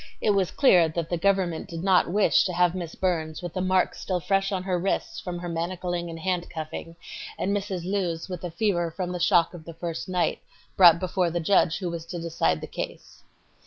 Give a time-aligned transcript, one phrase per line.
[0.19, 3.53] It was clear that the government did not her wish to have Miss Burns with
[3.53, 6.95] the marks still fresh on wrists from her manacling and handcuffing,
[7.37, 7.85] and Mrs.
[7.85, 10.39] Lewes with a fever from the shock of the first night,
[10.75, 13.21] brought before the judge who was to decide the case.